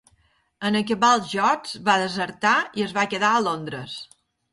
En 0.69 0.77
acabar 0.77 1.09
els 1.17 1.27
Jocs 1.33 1.75
va 1.89 1.97
desertar 2.03 2.55
i 2.81 2.87
es 2.87 2.95
va 2.99 3.05
quedar 3.13 3.31
a 3.35 3.43
Londres. 3.49 3.99